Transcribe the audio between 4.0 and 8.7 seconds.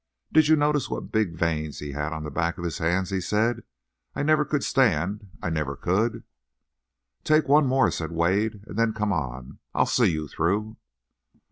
"I never could stand—I never could—" "Take one more," said Wade,